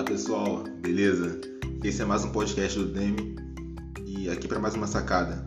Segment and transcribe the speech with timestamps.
[0.00, 1.38] Fala pessoal, beleza?
[1.84, 3.36] Esse é mais um podcast do Demi
[4.06, 5.46] e aqui para mais uma sacada.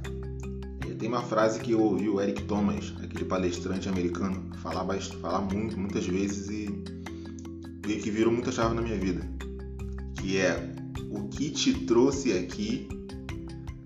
[0.88, 5.42] É, tem uma frase que eu ouvi o Eric Thomas, aquele palestrante americano, falar, falar
[5.42, 6.84] muito, muitas vezes e
[7.98, 9.28] que virou muita chave na minha vida,
[10.22, 10.76] que é
[11.10, 12.88] o que te trouxe aqui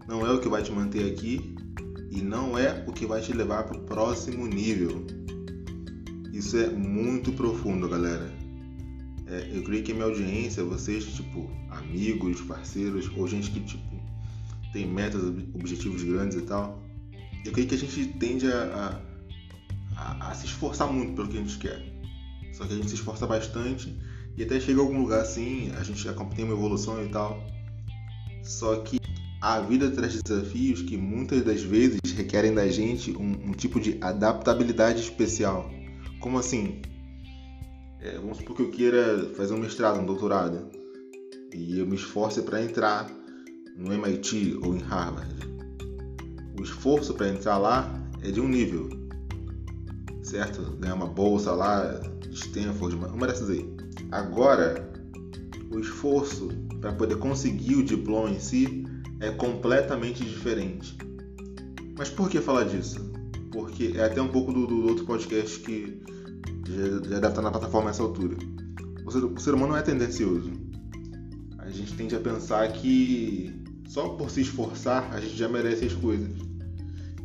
[0.06, 1.56] não é o que vai te manter aqui
[2.12, 5.08] e não é o que vai te levar para o próximo nível.
[6.34, 8.47] Isso é muito profundo, galera.
[9.30, 13.96] É, eu creio que a minha audiência, vocês, tipo, amigos, parceiros, ou gente que, tipo,
[14.72, 15.22] tem metas,
[15.54, 16.82] objetivos grandes e tal,
[17.44, 19.02] eu creio que a gente tende a,
[19.96, 21.82] a, a, se esforçar muito pelo que a gente quer.
[22.54, 23.98] Só que a gente se esforça bastante
[24.36, 26.04] e até chega a algum lugar assim, a gente
[26.36, 27.44] tem uma evolução e tal.
[28.44, 28.98] Só que
[29.42, 33.98] a vida traz desafios que muitas das vezes requerem da gente um, um tipo de
[34.02, 35.70] adaptabilidade especial.
[36.20, 36.82] Como assim?
[38.00, 40.70] É, vamos supor que eu queira fazer um mestrado, um doutorado,
[41.54, 43.10] e eu me esforce para entrar
[43.76, 45.36] no MIT ou em Harvard.
[46.60, 47.92] O esforço para entrar lá
[48.22, 48.90] é de um nível,
[50.22, 50.62] certo?
[50.80, 53.68] Ganhar uma bolsa lá, Stanford, uma dessas aí.
[54.12, 54.92] Agora,
[55.72, 58.86] o esforço para poder conseguir o diploma em si
[59.20, 60.98] é completamente diferente.
[61.98, 63.12] Mas por que falar disso?
[63.52, 66.00] Porque é até um pouco do, do outro podcast que
[66.74, 68.38] já, já deve estar na plataforma nessa altura.
[69.06, 70.52] O ser, o ser humano não é tendencioso.
[71.60, 73.54] A gente tende a pensar que
[73.88, 76.30] só por se esforçar a gente já merece as coisas.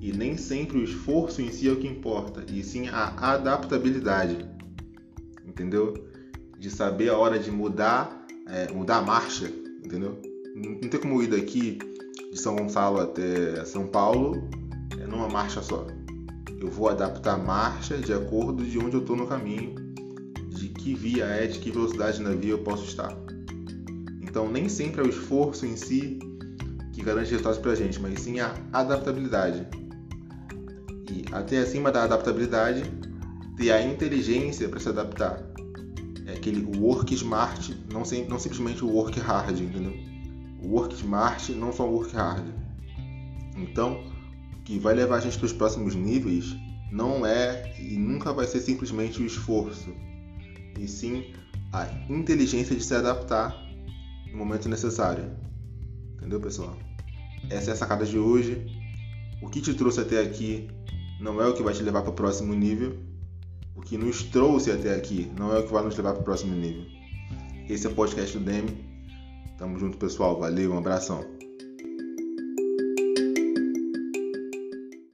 [0.00, 4.36] E nem sempre o esforço em si é o que importa, e sim a adaptabilidade.
[5.46, 5.94] Entendeu?
[6.58, 9.46] De saber a hora de mudar, é, mudar a marcha,
[9.84, 10.20] entendeu?
[10.56, 11.78] Não tem como ir daqui
[12.32, 14.48] de São Gonçalo até São Paulo
[14.98, 15.86] é numa marcha só
[16.62, 19.74] eu vou adaptar a marcha de acordo de onde eu estou no caminho,
[20.48, 23.12] de que via é, de que velocidade na via eu posso estar.
[24.22, 26.20] Então, nem sempre é o esforço em si
[26.92, 29.66] que garante resultados para a gente, mas sim a adaptabilidade.
[31.10, 32.84] E até acima da adaptabilidade,
[33.56, 35.42] ter a inteligência para se adaptar.
[36.26, 39.94] É aquele work smart, não, não simplesmente o work hard, entendeu?
[40.62, 42.46] Work smart, não só work hard.
[43.56, 44.11] Então,
[44.64, 46.56] que vai levar a gente para os próximos níveis
[46.90, 49.94] não é e nunca vai ser simplesmente o esforço,
[50.78, 51.32] e sim
[51.72, 53.56] a inteligência de se adaptar
[54.30, 55.30] no momento necessário.
[56.16, 56.76] Entendeu, pessoal?
[57.48, 58.66] Essa é a sacada de hoje.
[59.42, 60.68] O que te trouxe até aqui
[61.20, 62.96] não é o que vai te levar para o próximo nível.
[63.74, 66.24] O que nos trouxe até aqui não é o que vai nos levar para o
[66.24, 66.84] próximo nível.
[67.68, 68.84] Esse é o podcast do Demi.
[69.58, 70.38] Tamo junto, pessoal.
[70.38, 71.41] Valeu, um abração.